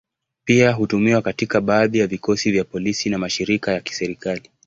Pia 0.45 0.71
hutumiwa 0.71 1.21
katika 1.21 1.61
baadhi 1.61 1.97
ya 1.99 2.07
vikosi 2.07 2.51
vya 2.51 2.63
polisi 2.63 3.09
na 3.09 3.17
mashirika 3.17 3.71
ya 3.71 3.81
kiserikali. 3.81 4.49